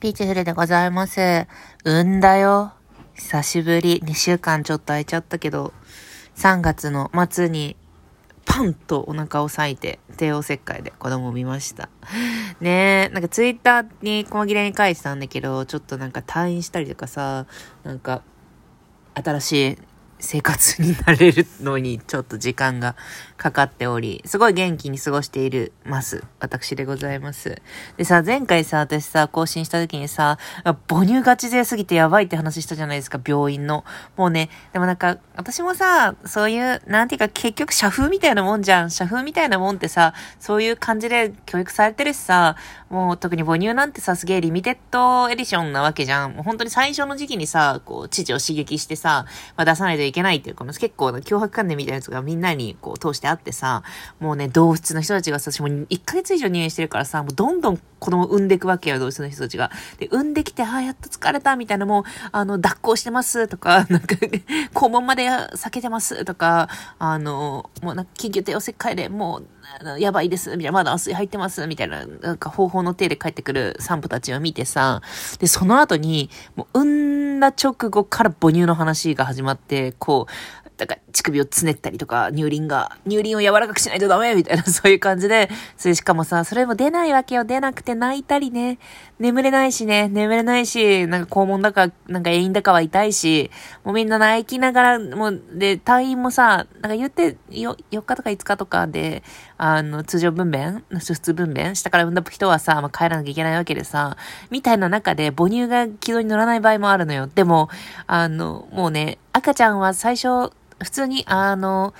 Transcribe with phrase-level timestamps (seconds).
[0.00, 1.46] ピーチフルでございます。
[1.84, 2.72] 産んだよ。
[3.14, 4.00] 久しぶり。
[4.02, 5.74] 2週間ちょっと空いちゃったけど、
[6.36, 7.76] 3月の末に
[8.46, 11.90] パンとお腹を裂いて、帝王切開で子供を見ました。
[12.62, 17.44] ねえ、なんかツイッターに細切れに書いてたんだけど、ちょっとなんか退院したりとかさ、
[17.84, 18.22] なんか、
[19.12, 19.78] 新しい
[20.20, 22.96] 生活になれるのにちょっと時間が
[23.36, 26.24] かかっており、すごい元気に過ごしているます。
[26.38, 27.60] 私でございます。
[27.96, 30.38] でさ、前回さ、私さ、更新した時にさ、
[30.88, 33.84] 母乳ガチ勢すぎてやばいって話したじゃないですか、病院の。
[34.16, 38.90] もうね、でもなんか、私もさ、そういう、なんていうか結局社風みたいなもんじゃん。
[38.90, 42.56] 社風みたいなもんってさ、そういう感じで教育されてるしさ、
[42.90, 46.34] もう特に母乳なんてさ、すげえリミテッドエディションなわけじゃん。
[46.34, 49.24] もう本当に最初の時期にさ、こう、父を刺激してさ、
[49.56, 53.82] まあ、出さないといいけないっていうか、結構脅迫観念みたいなやつがみんなにこう通してあってさ、
[54.18, 59.70] もうね、同室の人たちが、私も1ヶ月以上入院してるからさ、もうどんどん子供産んでいくわけよ、同室の人たちが。
[59.98, 64.16] で、産んできて、ああ、やっと疲れた、みたいな、もう、あの、抱っこしてますとか、 なんか、
[64.74, 69.46] 肛門まで避けてますとか、あの、もうなんか、緊急帝王切開でもう、
[69.98, 75.02] やばいです、みたいな、まだ麻酔入ってます、みたいな、なんか方法の手で帰ってくる産婦たちを見てさ、
[75.38, 87.44] で、その後に、もう、産んだ直後から母乳の話が始まって、こう、だから乳首をつねったりとか、乳輪が、乳輪を柔らかくしないとダメみたいな、そういう感じで、それしかもさ、それも出ないわけよ。
[87.44, 88.78] 出なくて泣いたりね。
[89.18, 93.50] 眠れないしね、眠れないし、なんか肛門だか、なんか永遠だかは痛いし、
[93.84, 99.22] もうみんな泣きながら、もう、で、退院もさ、なんか言って、よ、4日とか5日とかで、
[99.62, 104.16] あの、通常分娩普通分娩下から産んだ人はさ、まあ、帰らなきゃいけないわけでさ、
[104.48, 107.26] みたいな中で母乳が軌道に乗らない場合もあるのよ。
[107.26, 107.68] でも、
[108.06, 110.50] あの、もうね、赤ちゃんは最初、
[110.82, 111.92] 普通に、あの、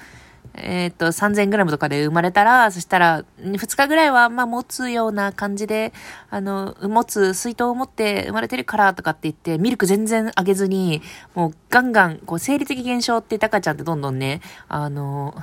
[0.55, 5.93] えっ、ー、と、3000グラムとかで生まれたら、そしたら、2日ぐらいは、まあ、持つような感じで、
[6.31, 11.03] あの、持つ水筒を持って生まれてるからとかって言って、ミルク全然あげずに、
[11.35, 15.35] もうガンガン、こう、生理的現象って赤ちゃんってどんどんね、あの、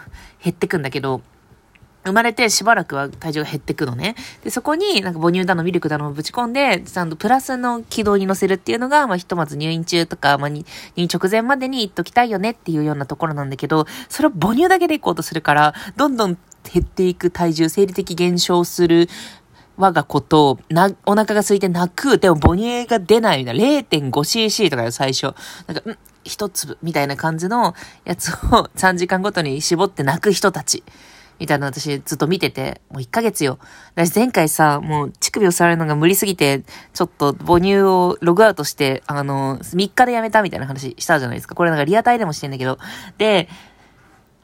[0.43, 1.21] 減ってくんだけど、
[2.07, 4.15] 生まれてしばらくは体重が減ってくのね。
[4.43, 19.09] で、そこになんか母乳だのミルクだのをぶち込んで、ちゃんとプラスの軌道に乗せるっていうのが、まあ、ひとまず入院中とか、まあ、入院直前までに言っときたいよねっていうようなところなんだけど、それを母乳だけでいこうとするから、どんどん減っていく体重、生理的減少する
[19.77, 25.33] 我が子と、な、お腹が空いて泣く、でも母乳が出ないみたいな、0.5cc とかよ、最初。
[25.67, 25.97] なんか、ん
[26.27, 30.83] 一粒みたいな感じのやつを3時間ごとに絞って泣く人たち。
[31.39, 33.59] みたいな私ずっと見てて、もう1ヶ月よ。
[33.95, 41.55] 私前回さ、もう乳首を触るのが無理すぎて、ちょっと母乳をログアウトして、あの、3日でやめたみたいな話したじゃないですか。
[41.55, 42.79] これなんかリアタイでもしてんだけど。
[43.17, 43.49] で、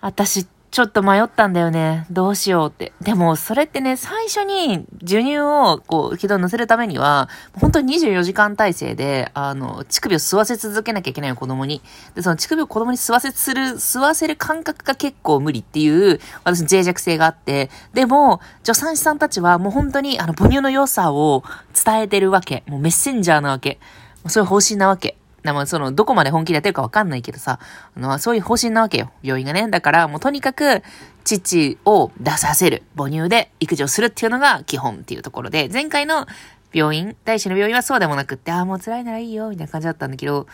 [0.01, 2.07] 私ちょっと迷ったんだよね。
[2.09, 2.93] どうしようって。
[2.99, 7.29] でも、それってね、最初に授乳を、こう、軌道に乗せるためには、
[7.61, 11.83] 本当に24時間体制で、あの、乳首を吸わせ続けなきゃいけないよ、子供に。
[12.15, 17.69] で、その乳首を子供に吸わせする、吸わせる感覚が結構無理っていう、私の脆弱性があって。
[17.93, 21.43] でも、助産師さんたちはもう本当に、あの、母乳の良さを
[21.85, 22.63] 伝えてるわけ。
[22.65, 23.77] もうメッセンジャーなわけ。
[24.25, 25.17] そういう方針なわけ。
[25.43, 27.59] でもその、どこまで本気でやってるかわかんないけどさ、
[27.95, 29.11] あの、そういう方針なわけよ。
[29.21, 29.67] 病院がね。
[29.69, 30.81] だから、もうとにかく、
[31.23, 32.83] 父を出させる。
[32.97, 36.27] 母乳で育児をするっていうのが基本っていうところで、前回の
[36.73, 40.47] 病院、大使の病院はそうでもなくって、ああ、もう辛いならいいよ、みたいな感じだったんだけど、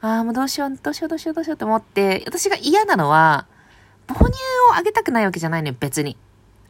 [0.00, 3.46] ああ、もうどうしよう、どうしよう、どうしよう、どうしようと思って、私が嫌なのは、
[4.08, 4.32] 母乳
[4.70, 6.16] をあげたくないわけじゃないのよ、別に。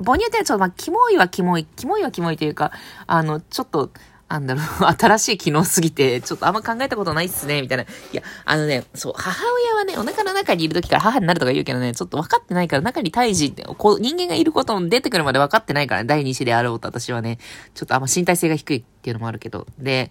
[0.04, 2.72] 母乳ってちょっとまあ、キモいはキモい、キモいはキモいというか、
[3.06, 3.90] あの、ちょっと、
[4.32, 4.64] なんだろう、
[4.98, 7.84] 新しい機能すぎて、ちょっとあんま考えたことないっすね、みたいな。
[7.84, 17.38] いや、あのね、そう、母親はね、お腹の中にいる時から母になるとか言うけどね、ちょっと分かってないから、中に胎児って、こう、人間がいることも出てくるまで分かってないから、ね、第二子であろうと私はね、
[17.74, 19.66] ちょっとあんま身体性が低いっていうのもあるけど。
[19.78, 20.10] で、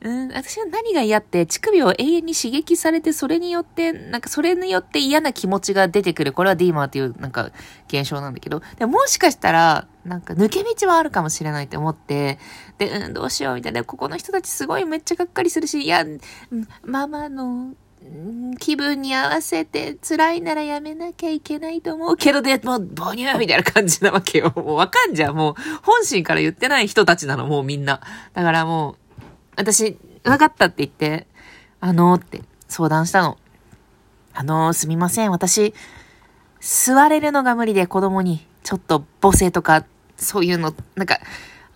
[0.00, 6.32] うん、私は何が嫌って、乳首を永遠に刺激されて、それによって、なんかそれによって嫌な気持ちが出てくる。
[6.32, 7.50] これはディーマーっていう、なんか、
[7.88, 12.38] 現象なんだけど、でもしかしたら、なんか抜け道はあるかもしれないって思って、
[12.78, 16.04] で、うん、どうしようみたいな、ここの人たちすごいめっちゃがっかりするし、いや、
[16.82, 17.74] ママの、
[18.58, 24.52] 気分に合わせて辛いならやめなきゃいけないと思うけど、で、もう、母乳みたいな感じなわけよ。
[24.54, 25.34] もうわかんじゃん。
[25.34, 28.00] もう、本心から言ってない人たちなの、もうみんな。
[28.34, 28.96] だからもう、
[29.56, 31.26] 私、分かったって言って、
[31.80, 33.36] あのー、って相談したの。
[34.32, 35.30] あのー、すみません。
[35.30, 35.74] 私、
[36.60, 39.84] 座れるのが無理で子供に、ちょっと母性とか、
[40.18, 41.20] そういうの、なんか、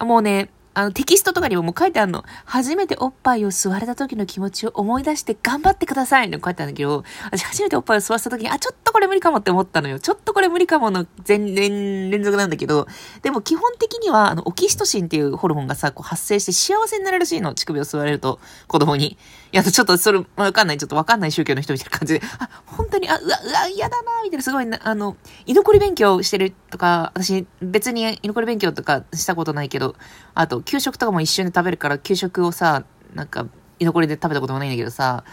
[0.00, 2.24] もうね、あの、テキストとかにももう書いてあるの。
[2.46, 9.98] 初めておっぱいを吸われた時の気持ちを思い出して頑張ってくださいって書いてあるんだけど、私初めておっぱいを吸わせた時に、あ、ちょっとこれ無理かもって思ったのよ。
[9.98, 12.86] ちょっとこれ無理かもの全連連続なんだけど、
[13.20, 17.54] でも基本的には、あの、オキシトシンっていうホルモンがさ、こう発生して幸せになれるらしいの。
[17.54, 19.18] 乳首を吸われると、子供に。
[19.52, 29.94] いや、ちょっとそれ、わかんない、ちょっとわかんない宗教の人みたいな感じで、あ、本当に、あ、うわ、うわ、嫌だな、みたいな、すごい、あの、居残り勉強してるとか、私、別に居残り勉強とかしたことないけど、
[30.34, 32.84] あと、給食とかも一瞬で食べるから給食をさ、
[33.14, 33.46] なんか、
[33.82, 35.24] 居残りで食べたこともないんだけどさ、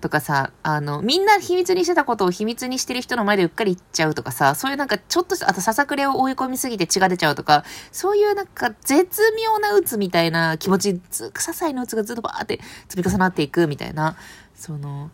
[0.00, 14.16] とかさ、あの、みんな秘密にしてたことを秘密にしてる人の前でうっかり言っちゃうとかさ、そういうなんかちょっとしたあとささくれを追い込みすぎて血が出ちゃうとか、そういうなんか絶妙な鬱みたいな気持ち、些細な鬱がずっとバーって積み重なっていくみたいな、
[14.54, 15.10] その、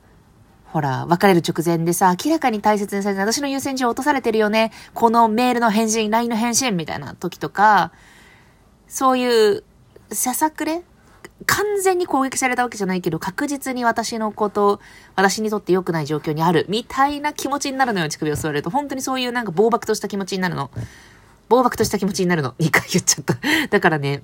[0.66, 4.72] ほら、別れる直前でさ、明らかに大切にされて私の優先順位落とされてるよね。
[4.92, 7.92] このメールの返信、LINE の返信みたいな時とか、
[8.88, 9.64] そういう
[10.10, 10.82] ささくれ
[11.46, 14.80] 完全に攻撃されたわけじゃないけど、確実に私のこと、
[15.16, 18.70] 私にとって良くない状況にある、みたいな気持ちになるのよ、乳首を吸われると。
[18.70, 20.70] 本当にそういうなんか暴漠とした気持ちになるの。
[21.48, 22.54] 暴漠とした気持ちになるの。
[22.58, 23.36] 2回言っちゃった。
[23.68, 24.22] だからね、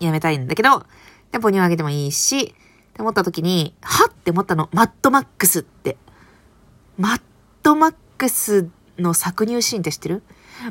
[0.00, 0.80] やめたいんだけど、
[1.32, 2.46] で、母乳をあげてもいいし、っ
[2.94, 4.68] て思った時に、はって思ったの。
[4.72, 5.96] マッドマックスって。
[6.96, 7.22] マッ
[7.62, 8.68] ドマックス
[8.98, 10.22] の搾乳シーンって知ってる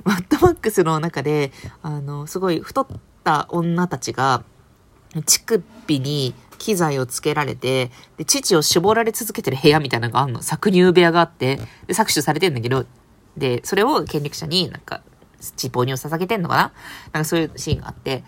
[0.06, 2.88] マッドマックスの中で、あの、すごい太っ
[3.24, 4.44] た女たちが、
[5.16, 10.42] 乳首に機材をつけられて、で、乳を絞られ続けてる部屋みたいなのがあるの。
[10.42, 11.58] 搾乳部屋があって、
[11.88, 12.86] で、搾取されてんだけど、
[13.38, 15.02] で、それを権力者になんか、
[15.58, 16.62] チポニを捧げてんのかな？
[17.12, 18.24] なんかそういうシーンがあって、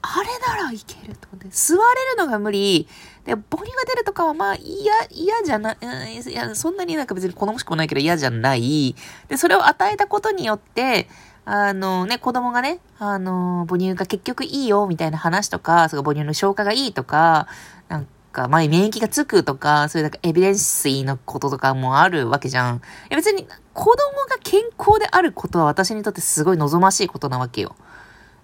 [0.00, 1.48] あれならいけると思って。
[1.50, 1.80] 座れ
[2.12, 2.88] るのが無理。
[3.24, 5.78] で、母乳が出るとかはまあ嫌、嫌じゃない、
[6.14, 8.94] いや、そんなになんか別に好ましくもないけど嫌じゃない。
[9.28, 11.08] で、それを与えたことによって、
[11.46, 17.48] あのね、子供がね、あの、母乳が結局いいよ、みたいな話とか、その母乳の消化がいいとか、
[17.88, 22.76] なんか、まあ、免疫がつくとか、そういうなんかエビデンスイのこととかもあるわけじゃん。
[22.76, 22.80] い
[23.10, 23.94] や別に、子供
[24.28, 27.76] が健康であることは私にとってすごい望ましいことなわけよ。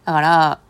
[0.05, 0.61] だから、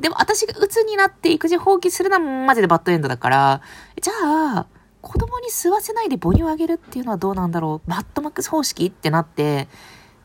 [0.00, 3.60] でも私が鬱になって育児放棄するのはマジでバッドエンドだから、
[4.02, 4.12] じゃ
[4.58, 4.66] あ、
[5.00, 7.88] 子供に吸わせないで母乳をあげるっていうのはどうなんだろう？
[7.88, 9.68] マッドマックス方式ってなって、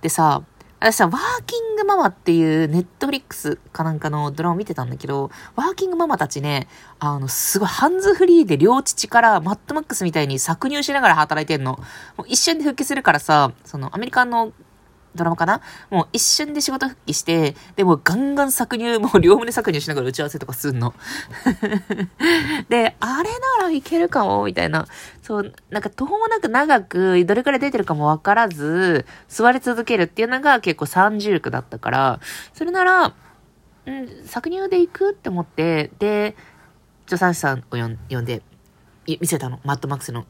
[0.02, 0.42] でさ、
[0.84, 6.68] 私さ、ワーキングママっていうネットフリックスかなんかのドラマを見てたんだけど、ワーキングママたちね、
[7.00, 11.74] あの、すごいハンズフリーで両乳からマットマックスみたいに搾乳しながら働いてんの。
[12.18, 14.54] もう一瞬で復帰するからさ、そのアメリカの
[15.14, 15.62] ドラマかな？
[15.92, 20.96] もう一瞬で仕事復帰して、でもガンガン搾乳、もう両胸搾乳しながら打ち合わせとかすんの。
[22.70, 23.30] で、あれ
[23.60, 24.88] ならいけるかも、みたいな。
[25.32, 32.20] そう、なんか途方もなく長く、どれくらい出てるかもわからず、座り続けるっていうのが結構30区だったから、
[32.54, 33.14] それなら、
[33.86, 36.36] うん、搾乳で行くって思って、で、
[37.06, 37.64] 助産師さんを
[38.10, 38.42] 呼んで、
[39.08, 39.62] 見せたの。
[39.64, 40.26] マットマックスの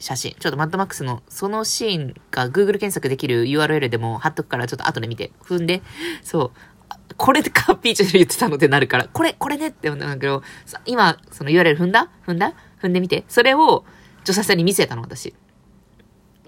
[0.00, 0.34] 写真。
[0.40, 5.82] ちょっとマッドマックスのそのシーンが Google 検索できる URL でも貼っとくからちょっと後で見て、踏んで、
[6.22, 7.14] そう。
[7.18, 10.42] これでカーピーチで言ってたのってなるから、これ、これねって思うんだけど、
[10.86, 12.08] 今、その URL 踏んだ？
[12.26, 12.54] 踏んだ？
[12.80, 13.24] 踏んでみて。
[13.28, 13.84] それを
[14.28, 15.34] 女性さんに見せたの、私。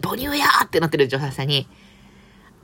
[0.03, 1.67] 母乳やーってなってる女性さんに、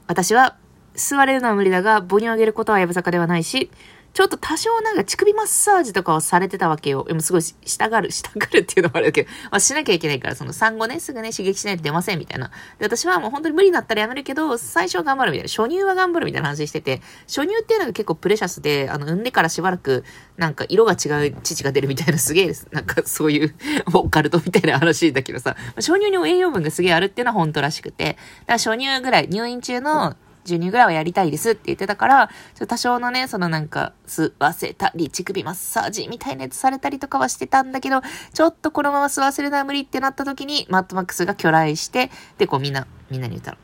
[0.07, 0.59] 私は
[0.95, 3.71] 座れるのは無理だが、母乳をあげることはやぶさかではないし、
[4.17, 7.05] ちょっと多少なんか乳首マッサージとかをされてたわけよ。
[7.05, 12.51] でもすごいしたがる、したがるっていうのもあるけど、まあしなきゃいけないから、その産後ね、すぐね、刺激しないと出ませんみたいな。
[12.79, 15.51] で、私はもう本当に無理になったらやめるけど、最初は頑張るみたいな。
[15.51, 20.03] 初乳は頑張るみたいな話してて、初乳っていうのが結構プレシャスで、あの、産んでからしばらく、
[20.39, 22.69] なんか色が違う乳が出るみたいなすげえです。
[22.73, 23.55] なんかそういう、
[23.93, 38.01] オカルトみたいな話だけどさ、初乳にも栄養分がすげえあるっていうのは本当らしくて、だから初乳ぐらい、入院中の、10人ぐらいはやりたいですって言ってたから、ちょ多少のね、そのなんか、吸わせたり、乳首マッサージみたいなやつされたりとかはしてたんだけど、
[38.33, 43.59] ちょっとこのまま吸わせるのは無理ってなった時に、マットマックスが巨来して、で、こうみんな、みんなに言ったの。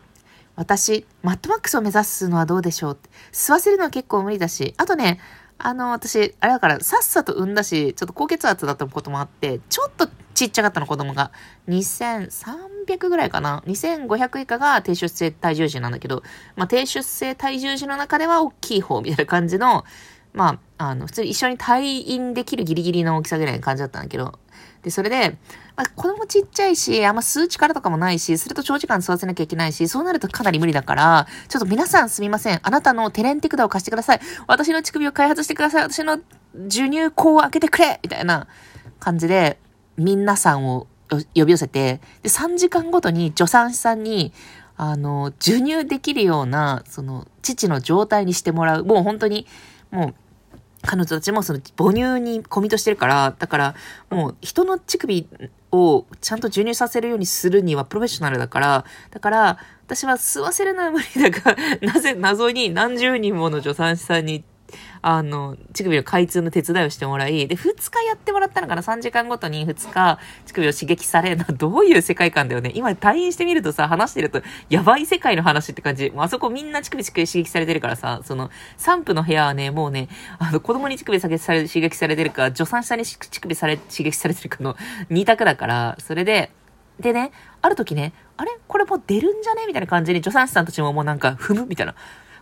[0.55, 3.09] 私、マットマックスを目指すのはどうでしょうって。
[3.33, 5.19] 吸わせるのは結構無理だし、あとね、
[5.59, 11.31] あの、私、あれだから、さっさと産んだし、ちょっと高血圧だったこともあって、ちょっとちっちゃかったの、子供が。
[11.69, 13.63] 2300 300ぐらいかな。
[13.67, 16.23] 2500以下が低出生体重児なんだけど、
[16.57, 19.85] まあ、低出生体重児の中では大きい方みたいな感じの、
[20.33, 24.39] まあ、あの、普通に一緒に退院できるギリギリの大きさぐらいの感じだったんだけど、
[24.83, 25.39] で、それで、
[25.77, 32.61] まあ、子供ちっちゃいし、あんま吸う力とかもないし、すると長時間吸わせなきゃいけないし、そうなるとかなり無理だから、ちょっと皆さんすみません。
[32.63, 34.21] あなたのテレンテクダを貸してください。
[34.47, 35.83] 私の乳首を開発してください。
[35.85, 36.19] 私の
[36.65, 38.49] 授乳口を開けてくれみたいな
[38.99, 39.59] 感じで、
[39.97, 40.89] 皆さんを
[41.35, 44.33] 呼び寄せて、で、3時間ごとに助産師さんに、
[44.77, 48.85] あの、授乳できるような、その、父の状態にしてもらう。
[48.85, 49.47] もう本当に、
[49.91, 50.15] もう、
[50.83, 53.75] 彼女たちもその母乳にコミットしてるから、だから
[54.11, 55.29] もう人の乳首
[55.71, 64.45] をちゃんと授乳させるようにするにはプロフェッショナルだから、だから私は吸わせるのは無理だが、 なぜ謎に何十人もの助産師さんに
[65.03, 72.73] あの、乳首の開通の手伝いをしてもらい、で、2日やってもらったのかな ?3 時間ごとに2日乳首を刺激されるのは どういう世界観だよね？
[72.75, 76.11] 今退院してみるとさ、話してると、やばい世界の話って感じ。
[76.11, 84.77] もうあそこみんな乳首乳首刺激されてるからさ、その、散布の部屋はね、もうね、あの、子供に乳首刺激され刺激されてるか、助産師さんに乳首され、刺激されてるかの
[85.11, 86.51] 2択だから、それで、
[87.01, 88.51] でね、ある時ね、あれ？
[88.69, 89.65] これもう出るんじゃね？
[89.67, 91.95] みたいな感じに助産師さんたちももうなんか踏むみたいな。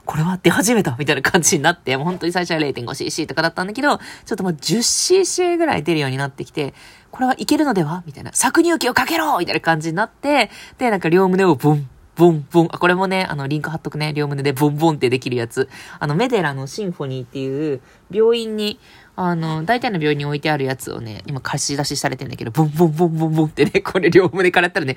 [0.05, 6.75] これは出始めたみたいな感じになって、もう本当に最初は 0.5cc とかだったんだけど、ちょっともう 10cc ぐらい出るようになってきて、
[7.11, 8.31] これはいけるのではみたいな。
[8.31, 12.69] 搾乳機をかけろみたいな感じになって、で、なんか両胸をボン、ボンボン。
[12.71, 14.13] あ、これもね、あの、リンク貼っとくね。
[14.13, 15.69] 両胸でボンボンってできるやつ。
[15.99, 17.81] あの、メデラのシンフォニーっていう
[18.11, 18.79] 病院に、
[19.17, 24.97] あの、大体の病院に置いてあるやつをね、今貸し出しされてんだけど、ボンボンボンボンボンってね、これ両胸からやったらね、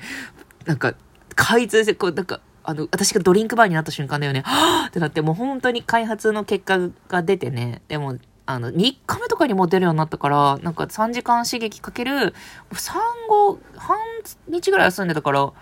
[0.66, 0.94] なんか、
[1.34, 6.78] 開通して、こう、なんか、あの、私がドリンクバーになった瞬間だよね、は ぁってなって、もう本当に開発の結果
[7.08, 12.34] が出てね、でも、あの、3日目とかにも出るようになったから、なんか3時間刺激かける、
[12.72, 13.98] 産後、半
[14.48, 15.52] 日ぐらい休んでたから、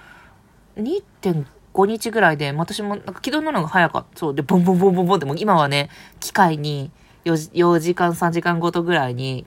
[0.77, 4.19] 2.5日ぐらいで、私もなんか起動なのが早かった。
[4.19, 4.35] そう。
[4.35, 5.91] で、ボンボンボンボンボンって、も今はね、
[6.21, 6.91] 機械に
[7.25, 9.45] 4、4時間、3時間ごとぐらいに、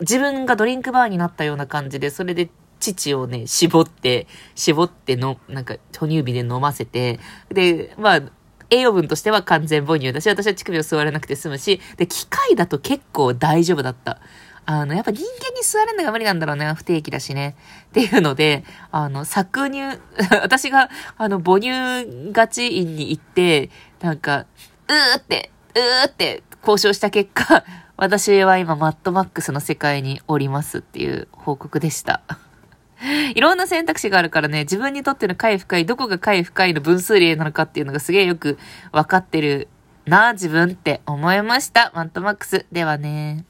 [0.00, 7.20] 自分がドリンクバーになったような感じで、それで乳をね、絞って、絞っての、なんか、哺乳瓶で飲ませて、
[7.50, 8.22] で、まあ、
[8.70, 14.20] 栄養分としては完全母乳だし、私は乳首を吸われなくて済むし、で、機械だと結構大丈夫だった。
[14.66, 16.70] あの、やっぱ人間に吸われるのが無理なんだろうね。
[16.74, 17.56] 不定期だしね。
[17.86, 19.98] っていうので、あの、搾乳、
[20.42, 23.70] 私が、あの、母乳ガチ院に行って、
[24.00, 24.44] なんか、
[24.88, 27.64] うーって、うーって交渉した結果、
[27.96, 32.20] 私は今マッドマックスの世界におりますっていう報告でした。
[33.34, 38.58] いろんな選択肢があるからね、自分にとっての快深い、どこが快深いの分数例なのかっていうのがすげえよく
[38.92, 39.68] 分かってる
[40.06, 41.92] な、自分って思いました。
[41.94, 42.66] マントマックス。
[42.72, 43.44] ではね。